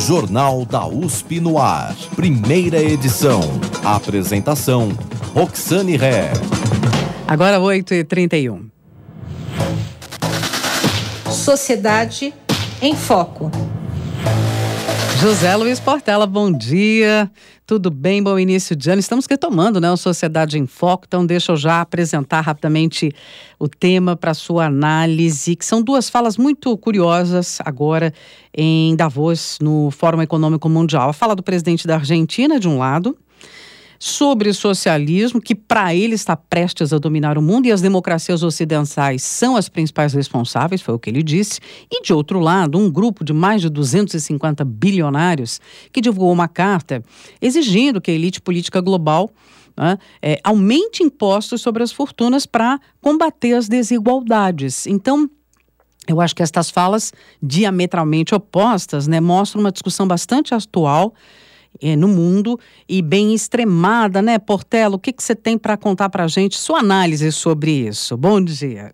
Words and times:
Jornal 0.00 0.64
da 0.64 0.86
USP 0.86 1.40
no 1.40 1.58
ar. 1.58 1.94
Primeira 2.16 2.82
edição. 2.82 3.42
Apresentação: 3.84 4.88
Roxane 5.34 5.96
Ré. 5.96 6.32
Agora 7.28 7.58
8h31. 7.58 8.70
Sociedade 11.30 12.32
em 12.80 12.96
Foco. 12.96 13.50
José 15.20 15.54
Luiz 15.54 15.78
Portela, 15.78 16.26
bom 16.26 16.50
dia. 16.50 17.30
Tudo 17.66 17.90
bem? 17.90 18.22
Bom 18.22 18.38
início 18.38 18.74
de 18.74 18.88
ano. 18.88 19.00
Estamos 19.00 19.26
retomando 19.28 19.78
né, 19.78 19.92
o 19.92 19.96
Sociedade 19.96 20.58
em 20.58 20.66
Foco, 20.66 21.04
então 21.06 21.26
deixa 21.26 21.52
eu 21.52 21.58
já 21.58 21.82
apresentar 21.82 22.40
rapidamente 22.40 23.12
o 23.58 23.68
tema 23.68 24.16
para 24.16 24.32
sua 24.32 24.64
análise, 24.64 25.54
que 25.54 25.64
são 25.66 25.82
duas 25.82 26.08
falas 26.08 26.38
muito 26.38 26.74
curiosas 26.78 27.58
agora 27.66 28.14
em 28.56 28.96
Davos, 28.96 29.58
no 29.60 29.90
Fórum 29.90 30.22
Econômico 30.22 30.70
Mundial. 30.70 31.10
A 31.10 31.12
fala 31.12 31.36
do 31.36 31.42
presidente 31.42 31.86
da 31.86 31.96
Argentina, 31.96 32.58
de 32.58 32.66
um 32.66 32.78
lado, 32.78 33.14
sobre 34.02 34.48
o 34.48 34.54
socialismo, 34.54 35.42
que 35.42 35.54
para 35.54 35.94
ele 35.94 36.14
está 36.14 36.34
prestes 36.34 36.90
a 36.90 36.98
dominar 36.98 37.36
o 37.36 37.42
mundo 37.42 37.66
e 37.66 37.72
as 37.72 37.82
democracias 37.82 38.42
ocidentais 38.42 39.22
são 39.22 39.56
as 39.56 39.68
principais 39.68 40.14
responsáveis, 40.14 40.80
foi 40.80 40.94
o 40.94 40.98
que 40.98 41.10
ele 41.10 41.22
disse. 41.22 41.60
E 41.92 42.00
de 42.00 42.10
outro 42.10 42.40
lado, 42.40 42.78
um 42.78 42.90
grupo 42.90 43.22
de 43.22 43.34
mais 43.34 43.60
de 43.60 43.68
250 43.68 44.64
bilionários 44.64 45.60
que 45.92 46.00
divulgou 46.00 46.32
uma 46.32 46.48
carta 46.48 47.04
exigindo 47.42 48.00
que 48.00 48.10
a 48.10 48.14
elite 48.14 48.40
política 48.40 48.80
global 48.80 49.30
né, 49.76 49.98
é, 50.22 50.40
aumente 50.42 51.02
impostos 51.02 51.60
sobre 51.60 51.82
as 51.82 51.92
fortunas 51.92 52.46
para 52.46 52.80
combater 53.02 53.52
as 53.52 53.68
desigualdades. 53.68 54.86
Então, 54.86 55.28
eu 56.08 56.22
acho 56.22 56.34
que 56.34 56.42
estas 56.42 56.70
falas 56.70 57.12
diametralmente 57.42 58.34
opostas 58.34 59.06
né, 59.06 59.20
mostram 59.20 59.60
uma 59.60 59.70
discussão 59.70 60.08
bastante 60.08 60.54
atual 60.54 61.12
é, 61.80 61.94
no 61.96 62.08
mundo 62.08 62.58
e 62.88 63.02
bem 63.02 63.34
extremada, 63.34 64.22
né, 64.22 64.38
Portela? 64.38 64.96
O 64.96 64.98
que, 64.98 65.12
que 65.12 65.22
você 65.22 65.34
tem 65.34 65.58
para 65.58 65.76
contar 65.76 66.08
para 66.08 66.24
a 66.24 66.28
gente? 66.28 66.56
Sua 66.58 66.80
análise 66.80 67.30
sobre 67.32 67.70
isso. 67.88 68.16
Bom 68.16 68.42
dia. 68.42 68.92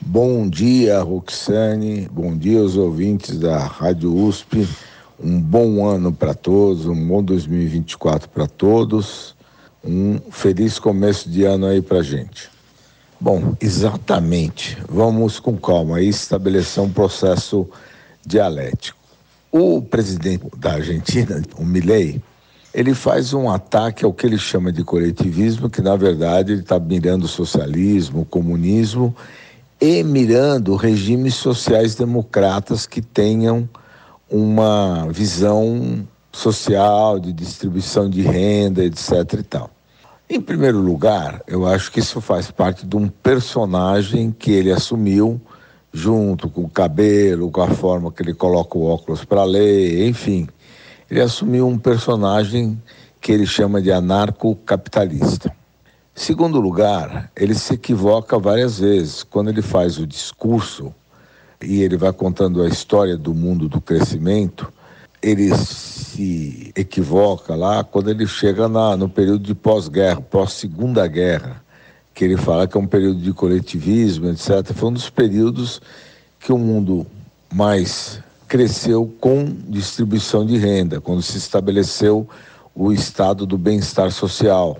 Bom 0.00 0.48
dia, 0.48 1.00
Roxane. 1.00 2.08
Bom 2.10 2.36
dia 2.36 2.60
aos 2.60 2.76
ouvintes 2.76 3.38
da 3.38 3.58
Rádio 3.58 4.14
USP. 4.14 4.68
Um 5.22 5.40
bom 5.40 5.86
ano 5.86 6.12
para 6.12 6.34
todos, 6.34 6.86
um 6.86 7.06
bom 7.06 7.22
2024 7.22 8.28
para 8.28 8.48
todos. 8.48 9.36
Um 9.84 10.18
feliz 10.30 10.78
começo 10.78 11.30
de 11.30 11.44
ano 11.44 11.66
aí 11.66 11.80
para 11.80 12.02
gente. 12.02 12.50
Bom, 13.20 13.54
exatamente. 13.60 14.76
Vamos 14.88 15.38
com 15.38 15.56
calma 15.56 15.98
aí 15.98 16.08
estabelecer 16.08 16.82
um 16.82 16.90
processo 16.90 17.68
dialético. 18.26 19.01
O 19.52 19.82
presidente 19.82 20.46
da 20.56 20.72
Argentina, 20.72 21.42
o 21.58 21.62
Milei, 21.64 22.22
ele 22.72 22.94
faz 22.94 23.34
um 23.34 23.50
ataque 23.50 24.02
ao 24.02 24.10
que 24.10 24.26
ele 24.26 24.38
chama 24.38 24.72
de 24.72 24.82
coletivismo, 24.82 25.68
que 25.68 25.82
na 25.82 25.94
verdade 25.94 26.52
ele 26.52 26.62
está 26.62 26.80
mirando 26.80 27.24
o 27.24 27.28
socialismo, 27.28 28.22
o 28.22 28.24
comunismo 28.24 29.14
e 29.78 30.02
mirando 30.02 30.74
regimes 30.74 31.34
sociais 31.34 31.94
democratas 31.94 32.86
que 32.86 33.02
tenham 33.02 33.68
uma 34.30 35.06
visão 35.10 36.08
social, 36.32 37.20
de 37.20 37.30
distribuição 37.30 38.08
de 38.08 38.22
renda, 38.22 38.82
etc. 38.82 39.34
e 39.34 39.42
tal. 39.42 39.70
Em 40.30 40.40
primeiro 40.40 40.78
lugar, 40.78 41.42
eu 41.46 41.66
acho 41.66 41.92
que 41.92 42.00
isso 42.00 42.22
faz 42.22 42.50
parte 42.50 42.86
de 42.86 42.96
um 42.96 43.06
personagem 43.06 44.30
que 44.30 44.50
ele 44.50 44.72
assumiu 44.72 45.38
junto 45.92 46.48
com 46.48 46.62
o 46.62 46.70
cabelo, 46.70 47.50
com 47.50 47.60
a 47.60 47.68
forma 47.68 48.10
que 48.10 48.22
ele 48.22 48.32
coloca 48.32 48.78
o 48.78 48.86
óculos 48.86 49.24
para 49.24 49.44
ler, 49.44 50.08
enfim. 50.08 50.48
Ele 51.10 51.20
assumiu 51.20 51.68
um 51.68 51.76
personagem 51.76 52.80
que 53.20 53.30
ele 53.30 53.46
chama 53.46 53.82
de 53.82 53.92
anarcocapitalista. 53.92 55.54
Segundo 56.14 56.60
lugar, 56.60 57.30
ele 57.36 57.54
se 57.54 57.74
equivoca 57.74 58.38
várias 58.38 58.78
vezes. 58.78 59.22
Quando 59.22 59.50
ele 59.50 59.62
faz 59.62 59.98
o 59.98 60.06
discurso 60.06 60.94
e 61.62 61.82
ele 61.82 61.96
vai 61.96 62.12
contando 62.12 62.62
a 62.62 62.68
história 62.68 63.16
do 63.16 63.34
mundo 63.34 63.68
do 63.68 63.80
crescimento, 63.80 64.72
ele 65.22 65.54
se 65.56 66.72
equivoca 66.74 67.54
lá 67.54 67.84
quando 67.84 68.10
ele 68.10 68.26
chega 68.26 68.66
na, 68.68 68.96
no 68.96 69.08
período 69.08 69.44
de 69.44 69.54
pós-guerra, 69.54 70.20
pós-segunda 70.20 71.06
guerra 71.06 71.62
que 72.14 72.24
ele 72.24 72.36
fala 72.36 72.66
que 72.66 72.76
é 72.76 72.80
um 72.80 72.86
período 72.86 73.20
de 73.20 73.32
coletivismo, 73.32 74.28
etc. 74.28 74.72
Foi 74.74 74.88
um 74.90 74.92
dos 74.92 75.08
períodos 75.08 75.80
que 76.40 76.52
o 76.52 76.58
mundo 76.58 77.06
mais 77.52 78.20
cresceu 78.48 79.10
com 79.20 79.44
distribuição 79.68 80.44
de 80.44 80.58
renda, 80.58 81.00
quando 81.00 81.22
se 81.22 81.38
estabeleceu 81.38 82.28
o 82.74 82.92
estado 82.92 83.46
do 83.46 83.56
bem-estar 83.56 84.10
social, 84.10 84.78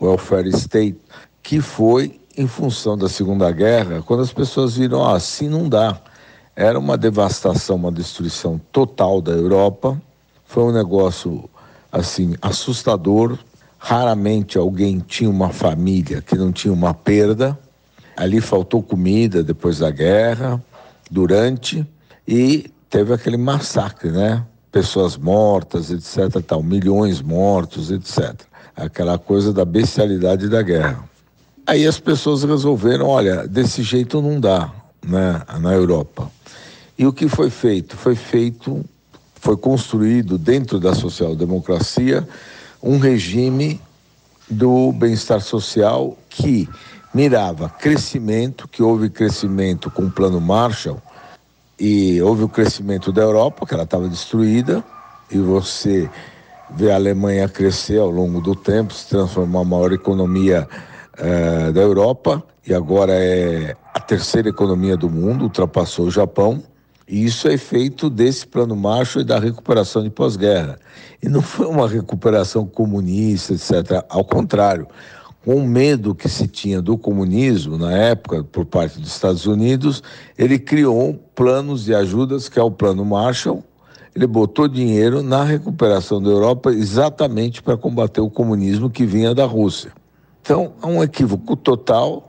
welfare 0.00 0.48
state, 0.48 0.98
que 1.42 1.60
foi 1.60 2.18
em 2.36 2.46
função 2.46 2.96
da 2.96 3.08
Segunda 3.08 3.50
Guerra, 3.50 4.02
quando 4.02 4.22
as 4.22 4.32
pessoas 4.32 4.76
viram, 4.76 5.04
ah, 5.04 5.16
assim 5.16 5.48
não 5.48 5.68
dá. 5.68 6.00
Era 6.56 6.78
uma 6.78 6.96
devastação, 6.96 7.76
uma 7.76 7.92
destruição 7.92 8.60
total 8.72 9.20
da 9.20 9.32
Europa. 9.32 10.00
Foi 10.46 10.62
um 10.64 10.72
negócio 10.72 11.48
assim 11.92 12.34
assustador, 12.40 13.38
Raramente 13.82 14.58
alguém 14.58 14.98
tinha 14.98 15.30
uma 15.30 15.48
família 15.48 16.20
que 16.20 16.36
não 16.36 16.52
tinha 16.52 16.72
uma 16.72 16.92
perda. 16.92 17.58
Ali 18.14 18.38
faltou 18.38 18.82
comida 18.82 19.42
depois 19.42 19.78
da 19.78 19.90
guerra, 19.90 20.62
durante, 21.10 21.84
e 22.28 22.70
teve 22.90 23.14
aquele 23.14 23.38
massacre, 23.38 24.10
né? 24.10 24.44
Pessoas 24.70 25.16
mortas, 25.16 25.90
etc. 25.90 26.42
Tal, 26.46 26.62
milhões 26.62 27.22
mortos, 27.22 27.90
etc. 27.90 28.34
Aquela 28.76 29.18
coisa 29.18 29.50
da 29.50 29.64
bestialidade 29.64 30.46
da 30.50 30.60
guerra. 30.60 31.02
Aí 31.66 31.86
as 31.86 31.98
pessoas 31.98 32.44
resolveram, 32.44 33.06
olha, 33.06 33.48
desse 33.48 33.82
jeito 33.82 34.20
não 34.20 34.38
dá, 34.38 34.70
né? 35.02 35.40
Na 35.58 35.72
Europa. 35.72 36.30
E 36.98 37.06
o 37.06 37.12
que 37.14 37.28
foi 37.28 37.48
feito? 37.48 37.96
Foi 37.96 38.14
feito, 38.14 38.84
foi 39.36 39.56
construído 39.56 40.36
dentro 40.36 40.78
da 40.78 40.94
social-democracia 40.94 42.28
um 42.82 42.98
regime 42.98 43.80
do 44.48 44.92
bem-estar 44.92 45.40
social 45.40 46.16
que 46.28 46.68
mirava 47.14 47.68
crescimento, 47.68 48.68
que 48.68 48.82
houve 48.82 49.10
crescimento 49.10 49.90
com 49.90 50.02
o 50.02 50.10
plano 50.10 50.40
Marshall, 50.40 51.00
e 51.78 52.20
houve 52.20 52.44
o 52.44 52.48
crescimento 52.48 53.10
da 53.10 53.22
Europa, 53.22 53.66
que 53.66 53.74
ela 53.74 53.84
estava 53.84 54.08
destruída, 54.08 54.84
e 55.30 55.38
você 55.38 56.10
vê 56.70 56.90
a 56.90 56.96
Alemanha 56.96 57.48
crescer 57.48 57.98
ao 57.98 58.10
longo 58.10 58.40
do 58.40 58.54
tempo, 58.54 58.92
se 58.92 59.08
transformar 59.08 59.60
a 59.60 59.64
maior 59.64 59.92
economia 59.92 60.68
uh, 61.18 61.72
da 61.72 61.80
Europa, 61.80 62.42
e 62.66 62.74
agora 62.74 63.12
é 63.14 63.74
a 63.94 64.00
terceira 64.00 64.48
economia 64.48 64.96
do 64.96 65.08
mundo, 65.08 65.44
ultrapassou 65.44 66.06
o 66.06 66.10
Japão. 66.10 66.62
E 67.10 67.24
isso 67.24 67.48
é 67.48 67.58
feito 67.58 68.08
desse 68.08 68.46
plano 68.46 68.76
Marshall 68.76 69.22
e 69.22 69.26
da 69.26 69.40
recuperação 69.40 70.00
de 70.00 70.10
pós-guerra. 70.10 70.78
E 71.20 71.28
não 71.28 71.42
foi 71.42 71.66
uma 71.66 71.88
recuperação 71.88 72.64
comunista, 72.64 73.52
etc. 73.52 74.04
Ao 74.08 74.24
contrário, 74.24 74.86
com 75.44 75.56
o 75.56 75.66
medo 75.66 76.14
que 76.14 76.28
se 76.28 76.46
tinha 76.46 76.80
do 76.80 76.96
comunismo 76.96 77.76
na 77.76 77.90
época 77.90 78.44
por 78.44 78.64
parte 78.64 79.00
dos 79.00 79.10
Estados 79.10 79.44
Unidos, 79.44 80.04
ele 80.38 80.56
criou 80.56 81.14
planos 81.34 81.84
de 81.84 81.92
ajudas, 81.92 82.48
que 82.48 82.60
é 82.60 82.62
o 82.62 82.70
Plano 82.70 83.04
Marshall. 83.04 83.64
Ele 84.14 84.28
botou 84.28 84.68
dinheiro 84.68 85.20
na 85.20 85.42
recuperação 85.42 86.22
da 86.22 86.30
Europa 86.30 86.70
exatamente 86.70 87.60
para 87.60 87.76
combater 87.76 88.20
o 88.20 88.30
comunismo 88.30 88.88
que 88.88 89.04
vinha 89.04 89.34
da 89.34 89.46
Rússia. 89.46 89.90
Então, 90.42 90.74
é 90.80 90.86
um 90.86 91.02
equívoco 91.02 91.56
total 91.56 92.28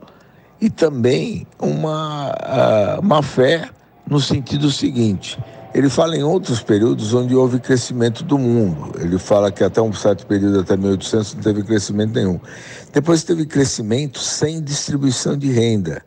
e 0.60 0.68
também 0.68 1.46
uma 1.60 2.30
uh, 2.32 3.02
má 3.04 3.22
fé 3.22 3.70
no 4.08 4.20
sentido 4.20 4.70
seguinte: 4.70 5.38
ele 5.74 5.88
fala 5.88 6.14
em 6.14 6.22
outros 6.22 6.62
períodos 6.62 7.14
onde 7.14 7.34
houve 7.34 7.58
crescimento 7.58 8.22
do 8.22 8.36
mundo. 8.38 8.92
Ele 9.00 9.18
fala 9.18 9.50
que 9.50 9.64
até 9.64 9.80
um 9.80 9.92
certo 9.92 10.26
período, 10.26 10.60
até 10.60 10.76
1800, 10.76 11.34
não 11.34 11.42
teve 11.42 11.62
crescimento 11.62 12.14
nenhum. 12.14 12.38
Depois 12.92 13.24
teve 13.24 13.46
crescimento 13.46 14.18
sem 14.18 14.62
distribuição 14.62 15.34
de 15.34 15.50
renda. 15.50 16.02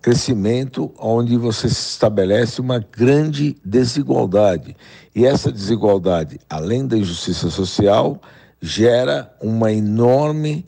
Crescimento 0.00 0.92
onde 0.96 1.36
você 1.36 1.66
estabelece 1.66 2.60
uma 2.60 2.78
grande 2.78 3.56
desigualdade. 3.64 4.76
E 5.12 5.26
essa 5.26 5.50
desigualdade, 5.50 6.38
além 6.48 6.86
da 6.86 6.96
injustiça 6.96 7.50
social, 7.50 8.20
gera 8.60 9.34
uma 9.42 9.72
enorme 9.72 10.64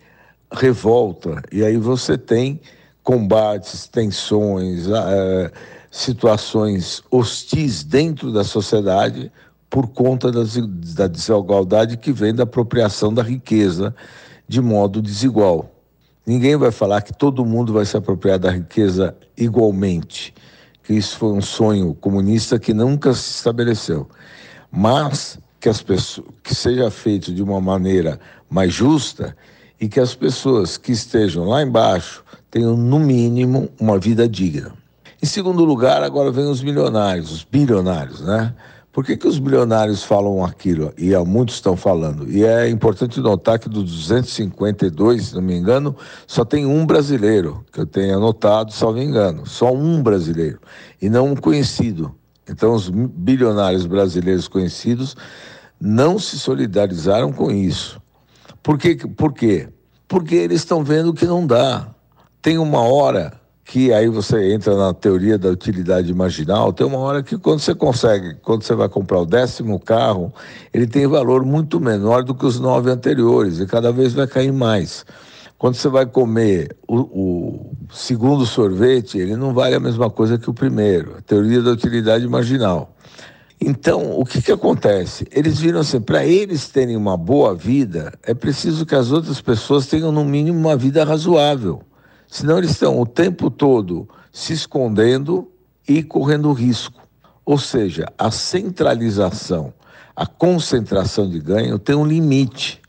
revolta. 0.53 1.41
E 1.53 1.65
aí 1.65 1.76
você 1.76 2.19
tem 2.19 2.61
combates, 3.05 3.87
tensões. 3.87 4.88
Uh, 4.88 5.50
situações 5.91 7.03
hostis 7.11 7.83
dentro 7.83 8.33
da 8.33 8.45
sociedade 8.45 9.31
por 9.69 9.89
conta 9.89 10.31
da 10.33 11.07
desigualdade 11.07 11.97
que 11.97 12.13
vem 12.13 12.35
da 12.35 12.45
apropriação 12.45 13.13
da 13.13 13.23
riqueza 13.23 13.95
de 14.47 14.61
modo 14.61 15.03
desigual. 15.03 15.71
Ninguém 16.27 16.57
vai 16.57 16.71
falar 16.71 17.03
que 17.03 17.13
todo 17.13 17.45
mundo 17.45 17.73
vai 17.73 17.85
se 17.85 17.97
apropriar 17.97 18.39
da 18.39 18.51
riqueza 18.51 19.17
igualmente, 19.37 20.35
que 20.83 20.95
isso 20.95 21.17
foi 21.17 21.33
um 21.33 21.43
sonho 21.43 21.95
comunista 21.95 22.59
que 22.59 22.73
nunca 22.73 23.13
se 23.15 23.37
estabeleceu. 23.37 24.09
mas 24.71 25.39
que, 25.61 25.69
as 25.69 25.83
pessoas, 25.83 26.27
que 26.43 26.55
seja 26.55 26.91
feito 26.91 27.35
de 27.35 27.43
uma 27.43 27.61
maneira 27.61 28.19
mais 28.49 28.73
justa 28.73 29.37
e 29.79 29.89
que 29.89 30.01
as 30.01 30.15
pessoas 30.15 30.79
que 30.79 30.93
estejam 30.93 31.45
lá 31.45 31.63
embaixo 31.63 32.25
tenham, 32.51 32.77
no 32.77 32.99
mínimo, 32.99 33.69
uma 33.79 33.99
vida 33.99 34.29
digna. 34.29 34.73
Em 35.23 35.27
segundo 35.27 35.65
lugar, 35.65 36.03
agora 36.03 36.31
vem 36.31 36.47
os 36.47 36.63
milionários, 36.63 37.31
os 37.31 37.45
bilionários, 37.45 38.23
né? 38.23 38.55
Por 38.93 39.05
que, 39.05 39.17
que 39.17 39.29
os 39.29 39.39
bilionários 39.39 40.03
falam 40.03 40.43
aquilo? 40.43 40.93
E 40.97 41.15
há 41.15 41.23
muitos 41.25 41.57
estão 41.57 41.77
falando. 41.77 42.29
E 42.29 42.43
é 42.43 42.69
importante 42.69 43.21
notar 43.21 43.59
que 43.59 43.69
dos 43.69 43.85
252, 43.85 45.27
se 45.27 45.35
não 45.35 45.43
me 45.43 45.55
engano, 45.55 45.95
só 46.27 46.45
tem 46.45 46.67
um 46.67 46.85
brasileiro, 46.85 47.65
que 47.71 47.81
eu 47.81 47.87
tenho 47.87 48.17
anotado, 48.17 48.73
salvo 48.73 48.99
engano. 48.99 49.47
Só 49.47 49.73
um 49.73 50.03
brasileiro. 50.03 50.59
E 51.01 51.09
não 51.09 51.33
um 51.33 51.37
conhecido. 51.37 52.15
Então, 52.49 52.75
os 52.75 52.89
bilionários 52.89 53.87
brasileiros 53.87 54.49
conhecidos 54.49 55.15
não 55.79 56.19
se 56.19 56.39
solidarizaram 56.39 57.31
com 57.31 57.51
isso. 57.51 58.01
Por, 58.63 58.77
quê? 58.77 58.97
Por 58.97 59.33
quê? 59.33 59.69
Porque 60.09 60.35
eles 60.35 60.63
estão 60.63 60.83
vendo 60.83 61.15
que 61.15 61.27
não 61.27 61.47
dá. 61.47 61.89
Tem 62.43 62.59
uma 62.59 62.81
hora 62.81 63.40
que 63.71 63.93
aí 63.93 64.09
você 64.09 64.53
entra 64.53 64.75
na 64.75 64.93
teoria 64.93 65.39
da 65.39 65.49
utilidade 65.49 66.13
marginal, 66.13 66.73
tem 66.73 66.85
uma 66.85 66.99
hora 66.99 67.23
que 67.23 67.39
quando 67.39 67.61
você 67.61 67.73
consegue, 67.73 68.35
quando 68.43 68.65
você 68.65 68.75
vai 68.75 68.89
comprar 68.89 69.21
o 69.21 69.25
décimo 69.25 69.79
carro, 69.79 70.35
ele 70.75 70.89
tem 70.89 71.07
valor 71.07 71.45
muito 71.45 71.79
menor 71.79 72.25
do 72.25 72.35
que 72.35 72.45
os 72.45 72.59
nove 72.59 72.91
anteriores 72.91 73.61
e 73.61 73.67
cada 73.67 73.93
vez 73.93 74.13
vai 74.13 74.27
cair 74.27 74.53
mais. 74.53 75.07
Quando 75.57 75.77
você 75.77 75.89
vai 75.89 76.05
comer 76.05 76.77
o, 76.89 76.97
o 76.97 77.77
segundo 77.93 78.45
sorvete, 78.45 79.19
ele 79.19 79.37
não 79.37 79.55
vale 79.55 79.77
a 79.77 79.81
mesma 79.81 80.11
coisa 80.11 80.37
que 80.37 80.51
o 80.51 80.55
primeiro. 80.55 81.19
A 81.19 81.23
teoria 81.23 81.63
da 81.63 81.71
utilidade 81.71 82.27
marginal. 82.27 82.97
Então, 83.61 84.19
o 84.19 84.25
que, 84.25 84.43
que 84.43 84.51
acontece? 84.51 85.29
Eles 85.31 85.61
viram 85.61 85.79
assim: 85.79 86.01
para 86.01 86.27
eles 86.27 86.69
terem 86.69 86.97
uma 86.97 87.17
boa 87.17 87.55
vida, 87.55 88.13
é 88.25 88.35
preciso 88.35 88.85
que 88.85 88.97
as 88.97 89.13
outras 89.13 89.41
pessoas 89.41 89.87
tenham, 89.87 90.11
no 90.11 90.25
mínimo, 90.25 90.59
uma 90.59 90.77
vida 90.77 91.05
razoável. 91.05 91.85
Senão, 92.31 92.59
eles 92.59 92.71
estão 92.71 93.00
o 93.00 93.05
tempo 93.05 93.50
todo 93.50 94.09
se 94.32 94.53
escondendo 94.53 95.50
e 95.87 96.00
correndo 96.00 96.53
risco. 96.53 97.00
Ou 97.44 97.59
seja, 97.59 98.06
a 98.17 98.31
centralização, 98.31 99.75
a 100.15 100.25
concentração 100.25 101.29
de 101.29 101.41
ganho 101.41 101.77
tem 101.77 101.97
um 101.97 102.06
limite. 102.06 102.81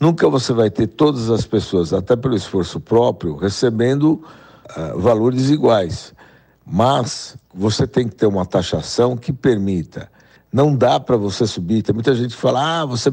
Nunca 0.00 0.28
você 0.28 0.52
vai 0.52 0.70
ter 0.70 0.88
todas 0.88 1.30
as 1.30 1.46
pessoas, 1.46 1.92
até 1.92 2.16
pelo 2.16 2.34
esforço 2.34 2.80
próprio, 2.80 3.36
recebendo 3.36 4.24
uh, 4.76 4.98
valores 4.98 5.50
iguais. 5.50 6.12
Mas 6.66 7.36
você 7.54 7.86
tem 7.86 8.08
que 8.08 8.16
ter 8.16 8.26
uma 8.26 8.44
taxação 8.44 9.16
que 9.16 9.32
permita. 9.32 10.10
Não 10.52 10.74
dá 10.74 10.98
para 10.98 11.16
você 11.16 11.46
subir. 11.46 11.82
Tem 11.82 11.94
muita 11.94 12.14
gente 12.14 12.34
que 12.34 12.40
fala: 12.40 12.80
ah, 12.80 12.84
você. 12.84 13.12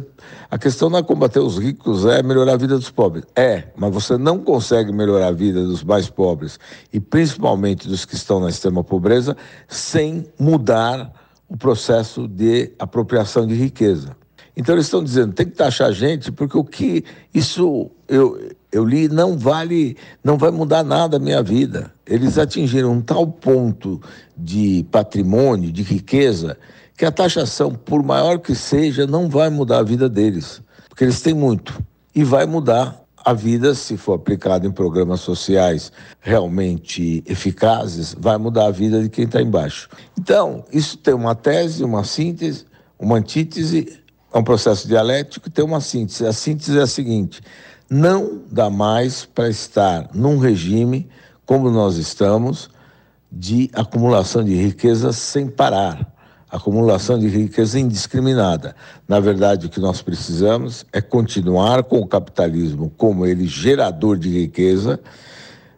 A 0.50 0.57
questão 0.57 0.89
não 0.89 0.98
é 0.98 1.04
combater 1.04 1.39
os 1.39 1.57
ricos, 1.57 2.06
é 2.06 2.24
melhorar 2.24 2.54
a 2.54 2.57
vida 2.57 2.75
dos 2.75 2.89
pobres. 2.89 3.25
É, 3.36 3.66
mas 3.75 3.94
você 3.94 4.18
não 4.18 4.39
consegue 4.39 4.92
melhorar 4.92 5.28
a 5.28 5.31
vida 5.31 5.63
dos 5.63 5.84
mais 5.84 6.10
pobres 6.10 6.60
e 6.92 7.00
principalmente 7.00 7.88
dos 7.88 8.06
que 8.06 8.16
estão 8.16 8.39
na 8.39 8.50
extrema 8.50 8.84
pobreza 8.84 9.38
sem 9.68 10.25
mudar 10.39 11.13
o 11.48 11.56
processo 11.56 12.28
de 12.28 12.72
apropriação 12.80 13.45
de 13.45 13.54
riqueza. 13.54 14.16
Então 14.56 14.74
eles 14.74 14.88
estão 14.88 15.04
dizendo, 15.04 15.33
tem 15.33 15.45
que 15.45 15.56
taxar 15.56 15.90
a 15.90 15.92
gente, 15.92 16.31
porque 16.31 16.57
o 16.57 16.63
que 16.63 17.06
isso 17.31 17.92
eu, 18.07 18.50
eu 18.72 18.83
li 18.83 19.07
não 19.07 19.38
vale, 19.38 19.95
não 20.24 20.36
vai 20.36 20.50
mudar 20.50 20.83
nada 20.83 21.18
a 21.18 21.19
minha 21.19 21.44
vida. 21.44 21.94
Eles 22.07 22.40
atingiram 22.40 22.94
um 22.94 23.01
tal 23.01 23.28
ponto 23.28 24.01
de 24.36 24.83
patrimônio, 24.92 25.72
de 25.72 25.83
riqueza, 25.83 26.57
que 26.97 27.05
a 27.05 27.11
taxação, 27.11 27.71
por 27.73 28.01
maior 28.01 28.39
que 28.39 28.55
seja, 28.55 29.05
não 29.05 29.29
vai 29.29 29.51
mudar 29.51 29.79
a 29.79 29.83
vida 29.83 30.09
deles, 30.09 30.61
porque 30.89 31.03
eles 31.03 31.21
têm 31.21 31.33
muito. 31.33 31.79
E 32.13 32.23
vai 32.23 32.47
mudar 32.47 32.99
a 33.23 33.33
vida, 33.33 33.75
se 33.75 33.95
for 33.95 34.13
aplicado 34.13 34.65
em 34.65 34.71
programas 34.71 35.19
sociais 35.19 35.91
realmente 36.19 37.23
eficazes, 37.27 38.15
vai 38.17 38.38
mudar 38.38 38.65
a 38.65 38.71
vida 38.71 39.03
de 39.03 39.09
quem 39.09 39.25
está 39.25 39.39
embaixo. 39.39 39.89
Então, 40.17 40.65
isso 40.73 40.97
tem 40.97 41.13
uma 41.13 41.35
tese, 41.35 41.83
uma 41.83 42.03
síntese, 42.03 42.65
uma 42.97 43.17
antítese 43.17 44.01
é 44.33 44.38
um 44.38 44.44
processo 44.44 44.88
dialético 44.88 45.45
que 45.45 45.51
tem 45.51 45.63
uma 45.63 45.81
síntese. 45.81 46.25
A 46.25 46.33
síntese 46.33 46.79
é 46.79 46.81
a 46.81 46.88
seguinte: 46.88 47.41
não 47.89 48.41
dá 48.51 48.69
mais 48.69 49.25
para 49.25 49.49
estar 49.49 50.09
num 50.13 50.39
regime 50.39 51.07
como 51.45 51.69
nós 51.69 51.97
estamos, 51.97 52.69
de 53.31 53.69
acumulação 53.73 54.44
de 54.44 54.55
riqueza 54.55 55.11
sem 55.13 55.47
parar, 55.47 56.17
acumulação 56.49 57.19
de 57.19 57.27
riqueza 57.27 57.79
indiscriminada. 57.79 58.75
Na 59.07 59.19
verdade, 59.19 59.65
o 59.65 59.69
que 59.69 59.79
nós 59.79 60.01
precisamos 60.01 60.85
é 60.94 61.01
continuar 61.01 61.83
com 61.83 61.99
o 61.99 62.07
capitalismo 62.07 62.91
como 62.97 63.25
ele 63.25 63.45
gerador 63.45 64.17
de 64.17 64.29
riqueza. 64.29 64.99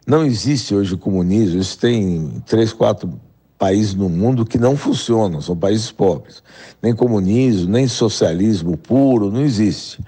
Não 0.06 0.24
existe 0.24 0.74
hoje 0.74 0.96
comunismo, 0.96 1.60
isso 1.60 1.78
tem 1.78 2.42
três, 2.46 2.72
quatro 2.72 3.12
países 3.58 3.94
no 3.94 4.08
mundo 4.08 4.46
que 4.46 4.56
não 4.56 4.76
funcionam, 4.76 5.40
são 5.40 5.56
países 5.56 5.90
pobres. 5.90 6.42
Nem 6.82 6.94
comunismo, 6.94 7.70
nem 7.70 7.86
socialismo 7.86 8.76
puro, 8.76 9.30
não 9.30 9.42
existe. 9.42 10.02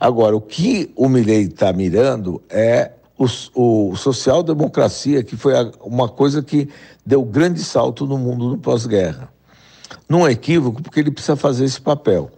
Agora, 0.00 0.36
o 0.36 0.40
que 0.40 0.90
o 0.96 1.08
Milley 1.08 1.44
está 1.44 1.72
mirando 1.72 2.40
é 2.48 2.92
o, 3.18 3.26
o 3.90 3.96
social-democracia, 3.96 5.24
que 5.24 5.36
foi 5.36 5.52
uma 5.82 6.08
coisa 6.08 6.40
que 6.40 6.68
deu 7.04 7.24
grande 7.24 7.62
salto 7.62 8.06
no 8.06 8.16
mundo 8.16 8.48
no 8.48 8.58
pós-guerra. 8.58 9.28
Num 10.08 10.28
equívoco, 10.28 10.82
porque 10.82 11.00
ele 11.00 11.10
precisa 11.10 11.36
fazer 11.36 11.64
esse 11.64 11.80
papel. 11.80 12.30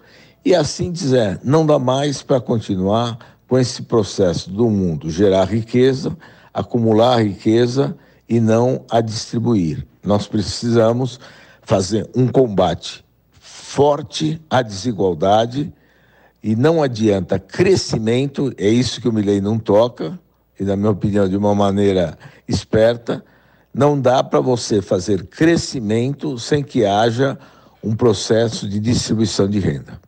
E 0.44 0.54
assim 0.54 0.90
dizer, 0.90 1.40
não 1.44 1.66
dá 1.66 1.78
mais 1.78 2.22
para 2.22 2.40
continuar 2.40 3.18
com 3.46 3.58
esse 3.58 3.82
processo 3.82 4.50
do 4.50 4.70
mundo 4.70 5.10
gerar 5.10 5.44
riqueza, 5.44 6.16
acumular 6.54 7.22
riqueza 7.22 7.96
e 8.28 8.40
não 8.40 8.84
a 8.90 9.00
distribuir. 9.00 9.86
Nós 10.02 10.26
precisamos 10.26 11.18
fazer 11.62 12.08
um 12.14 12.28
combate 12.28 13.04
forte 13.32 14.40
à 14.48 14.62
desigualdade 14.62 15.72
e 16.42 16.56
não 16.56 16.82
adianta 16.82 17.38
crescimento, 17.38 18.52
é 18.56 18.68
isso 18.68 19.00
que 19.00 19.08
o 19.08 19.12
Milley 19.12 19.40
não 19.40 19.58
toca, 19.58 20.18
e 20.58 20.64
na 20.64 20.74
minha 20.74 20.90
opinião 20.90 21.28
de 21.28 21.36
uma 21.36 21.54
maneira 21.54 22.18
esperta, 22.48 23.24
não 23.72 24.00
dá 24.00 24.22
para 24.22 24.40
você 24.40 24.82
fazer 24.82 25.26
crescimento 25.26 26.38
sem 26.38 26.62
que 26.62 26.84
haja 26.84 27.38
um 27.82 27.94
processo 27.94 28.68
de 28.68 28.78
distribuição 28.78 29.48
de 29.48 29.58
renda. 29.58 30.00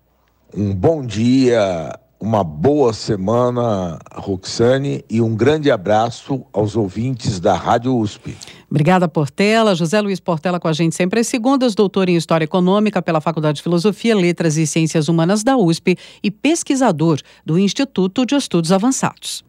Um 0.55 0.75
bom 0.75 1.05
dia 1.05 1.99
uma 2.23 2.45
boa 2.45 2.93
semana, 2.93 3.99
Roxane, 4.15 5.05
e 5.11 5.21
um 5.21 5.35
grande 5.35 5.73
abraço 5.73 6.47
aos 6.53 6.77
ouvintes 6.77 7.41
da 7.41 7.55
Rádio 7.55 7.99
USP. 7.99 8.37
Obrigada, 8.71 9.09
Portela. 9.09 9.75
José 9.75 10.01
Luiz 10.01 10.21
Portela 10.21 10.61
com 10.61 10.69
a 10.69 10.73
gente 10.73 10.95
sempre 10.95 11.19
às 11.19 11.27
segundas, 11.27 11.75
doutor 11.75 12.09
em 12.09 12.15
História 12.15 12.45
Econômica 12.45 13.03
pela 13.03 13.21
Faculdade 13.21 13.57
de 13.57 13.63
Filosofia, 13.65 14.15
Letras 14.15 14.57
e 14.57 14.69
Ciências 14.69 15.09
Humanas 15.09 15.43
da 15.43 15.57
USP 15.57 15.99
e 16.23 16.31
pesquisador 16.31 17.19
do 17.45 17.59
Instituto 17.59 18.25
de 18.25 18.37
Estudos 18.37 18.71
Avançados. 18.71 19.45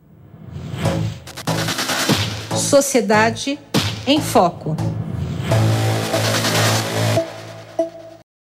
Sociedade 2.55 3.59
em 4.05 4.19
Foco. 4.19 4.75